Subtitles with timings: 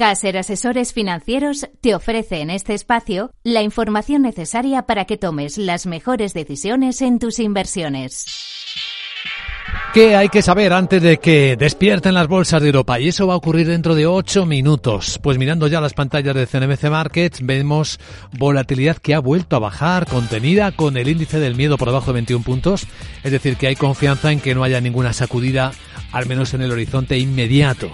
[0.00, 5.84] Caser Asesores Financieros te ofrece en este espacio la información necesaria para que tomes las
[5.84, 8.24] mejores decisiones en tus inversiones.
[9.92, 12.98] ¿Qué hay que saber antes de que despierten las bolsas de Europa?
[12.98, 15.20] Y eso va a ocurrir dentro de ocho minutos.
[15.22, 18.00] Pues mirando ya las pantallas de CNBC Markets, vemos
[18.38, 22.14] volatilidad que ha vuelto a bajar, contenida con el índice del miedo por debajo de
[22.14, 22.86] 21 puntos.
[23.22, 25.72] Es decir, que hay confianza en que no haya ninguna sacudida,
[26.10, 27.90] al menos en el horizonte inmediato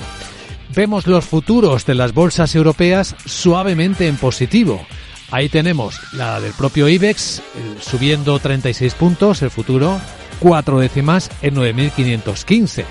[0.76, 4.86] vemos los futuros de las bolsas europeas suavemente en positivo.
[5.30, 7.40] Ahí tenemos la del propio IBEX
[7.80, 9.98] subiendo 36 puntos, el futuro,
[10.38, 12.84] cuatro décimas en 9.515.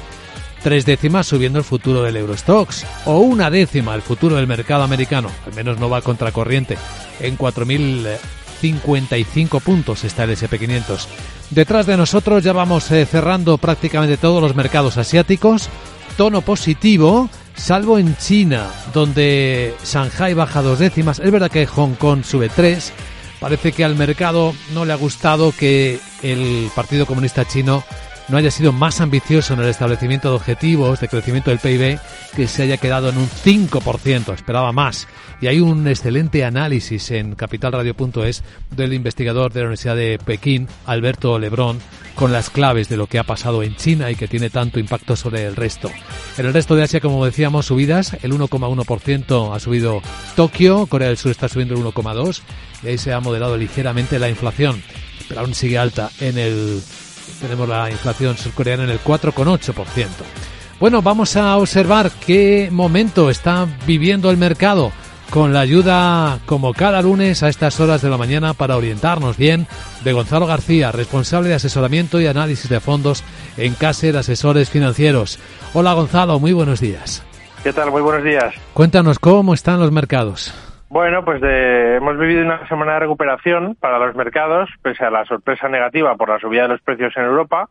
[0.64, 5.30] Tres décimas subiendo el futuro del Eurostox, o una décima el futuro del mercado americano,
[5.46, 6.80] al menos no va contracorriente,
[7.20, 11.06] en 4.055 puntos está el SP500.
[11.52, 15.70] Detrás de nosotros ya vamos eh, cerrando prácticamente todos los mercados asiáticos,
[16.18, 21.20] tono positivo, salvo en China, donde Shanghai baja dos décimas.
[21.20, 22.94] Es verdad que Hong Kong sube tres.
[23.40, 27.84] Parece que al mercado no le ha gustado que el Partido Comunista Chino
[28.28, 32.00] no haya sido más ambicioso en el establecimiento de objetivos de crecimiento del PIB,
[32.36, 35.08] que se haya quedado en un 5%, esperaba más.
[35.42, 41.38] Y hay un excelente análisis en capitalradio.es del investigador de la Universidad de Pekín, Alberto
[41.38, 41.80] Lebrón,
[42.16, 45.16] con las claves de lo que ha pasado en China y que tiene tanto impacto
[45.16, 45.92] sobre el resto.
[46.38, 50.02] En el resto de Asia, como decíamos, subidas, el 1,1% ha subido
[50.36, 52.42] Tokio, Corea del Sur está subiendo el 1,2%
[52.84, 54.82] y ahí se ha moderado ligeramente la inflación,
[55.28, 56.82] pero aún sigue alta en el
[57.42, 60.08] tenemos la inflación surcoreana en el 4,8%.
[60.80, 64.92] Bueno, vamos a observar qué momento está viviendo el mercado
[65.36, 69.68] con la ayuda, como cada lunes a estas horas de la mañana, para orientarnos bien,
[70.06, 73.22] de Gonzalo García, responsable de asesoramiento y análisis de fondos
[73.58, 75.38] en Caser Asesores Financieros.
[75.74, 77.22] Hola Gonzalo, muy buenos días.
[77.64, 77.92] ¿Qué tal?
[77.92, 78.56] Muy buenos días.
[78.74, 80.56] Cuéntanos cómo están los mercados.
[80.88, 85.68] Bueno, pues hemos vivido una semana de recuperación para los mercados, pese a la sorpresa
[85.68, 87.68] negativa por la subida de los precios en Europa,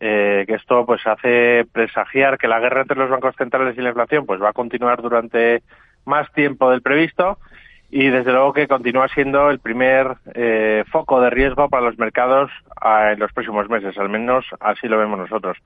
[0.00, 3.90] eh, que esto pues hace presagiar que la guerra entre los bancos centrales y la
[3.90, 5.62] inflación pues va a continuar durante
[6.04, 7.38] más tiempo del previsto
[7.90, 12.50] y desde luego que continúa siendo el primer eh, foco de riesgo para los mercados
[12.80, 15.56] ah, en los próximos meses, al menos así lo vemos nosotros.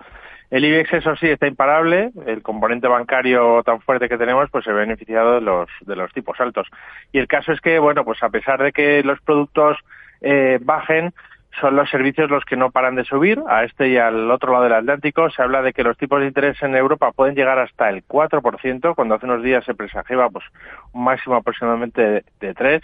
[0.51, 2.11] El IBEX, eso sí, está imparable.
[2.27, 6.13] El componente bancario tan fuerte que tenemos, pues se ha beneficiado de los, de los
[6.13, 6.67] tipos altos.
[7.13, 9.77] Y el caso es que, bueno, pues a pesar de que los productos
[10.21, 11.13] eh, bajen,
[11.61, 13.43] son los servicios los que no paran de subir.
[13.49, 16.27] A este y al otro lado del Atlántico se habla de que los tipos de
[16.27, 20.45] interés en Europa pueden llegar hasta el 4%, cuando hace unos días se presagiaba pues,
[20.93, 22.83] un máximo aproximadamente de, 3%.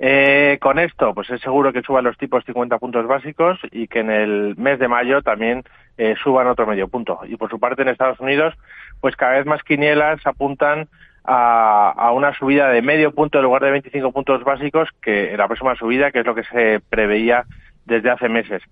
[0.00, 3.98] Eh, con esto, pues es seguro que suban los tipos 50 puntos básicos y que
[3.98, 5.64] en el mes de mayo también
[5.96, 7.20] eh, suban otro medio punto.
[7.26, 8.54] Y por su parte en Estados Unidos,
[9.00, 10.86] pues cada vez más quinielas apuntan
[11.24, 15.38] a, a, una subida de medio punto en lugar de 25 puntos básicos, que en
[15.38, 17.44] la próxima subida, que es lo que se preveía
[17.88, 18.62] desde hace meses.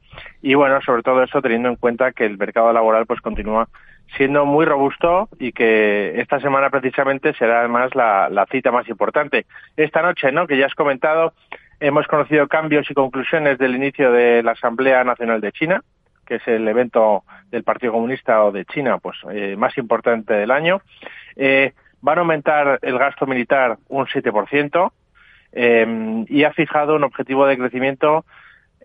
[0.42, 3.68] Y bueno, sobre todo eso teniendo en cuenta que el mercado laboral pues continúa
[4.16, 9.46] siendo muy robusto y que esta semana precisamente será además la, cita más importante.
[9.76, 10.46] Esta noche, ¿no?
[10.46, 11.32] Que ya has comentado,
[11.80, 15.82] hemos conocido cambios y conclusiones del inicio de la Asamblea Nacional de China,
[16.24, 20.50] que es el evento del Partido Comunista o de China pues eh, más importante del
[20.50, 20.80] año.
[21.34, 24.92] Eh, van a aumentar el gasto militar un 7%
[25.52, 28.24] eh, y ha fijado un objetivo de crecimiento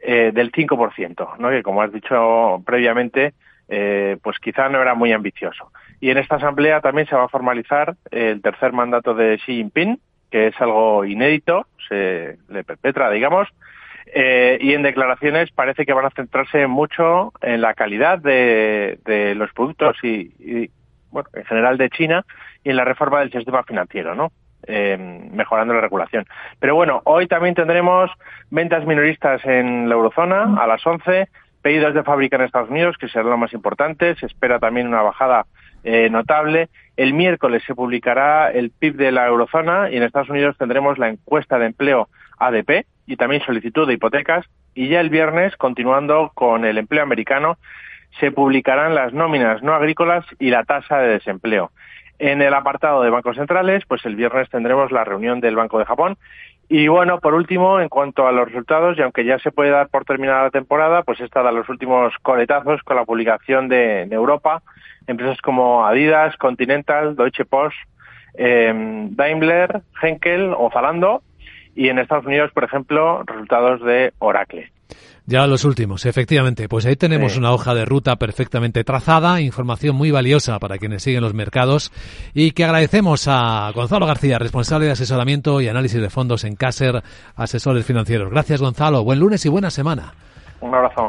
[0.02, 1.50] eh, del 5%, ¿no?
[1.50, 3.34] que como has dicho previamente,
[3.68, 5.72] eh, pues quizá no era muy ambicioso.
[6.00, 10.00] Y en esta asamblea también se va a formalizar el tercer mandato de Xi Jinping,
[10.30, 13.48] que es algo inédito, se le perpetra, digamos,
[14.14, 19.36] eh, y en declaraciones parece que van a centrarse mucho en la calidad de, de
[19.36, 20.70] los productos y, y,
[21.12, 22.26] bueno, en general de China
[22.64, 24.32] y en la reforma del sistema financiero, ¿no?
[24.68, 24.96] Eh,
[25.32, 26.26] mejorando la regulación.
[26.60, 28.12] Pero bueno, hoy también tendremos
[28.52, 31.28] ventas minoristas en la eurozona a las 11,
[31.64, 34.16] pedidos de fábrica en Estados Unidos, que será lo más importante.
[34.16, 35.48] Se espera también una bajada
[35.84, 36.70] eh, notable.
[36.96, 41.10] El miércoles se publicará el PIB de la eurozona y en Estados Unidos tendremos la
[41.10, 44.46] encuesta de empleo ADP y también solicitud de hipotecas.
[44.76, 47.58] Y ya el viernes, continuando con el empleo americano,
[48.20, 51.72] se publicarán las nóminas no agrícolas y la tasa de desempleo.
[52.20, 55.86] En el apartado de bancos centrales, pues el viernes tendremos la reunión del Banco de
[55.86, 56.18] Japón.
[56.70, 59.90] Y bueno, por último, en cuanto a los resultados, y aunque ya se puede dar
[59.90, 64.62] por terminada la temporada, pues esta da los últimos coletazos con la publicación de, Europa,
[65.08, 67.76] empresas como Adidas, Continental, Deutsche Post,
[68.36, 68.72] eh,
[69.10, 71.24] Daimler, Henkel o Zalando,
[71.76, 74.72] y en Estados Unidos, por ejemplo, resultados de Oracle.
[75.32, 76.68] Ya los últimos, efectivamente.
[76.68, 81.22] Pues ahí tenemos una hoja de ruta perfectamente trazada, información muy valiosa para quienes siguen
[81.22, 81.94] los mercados
[82.34, 87.02] y que agradecemos a Gonzalo García, responsable de asesoramiento y análisis de fondos en Caser,
[87.38, 88.30] asesores financieros.
[88.30, 89.06] Gracias, Gonzalo.
[89.06, 90.14] Buen lunes y buena semana.
[90.60, 91.08] Un abrazo.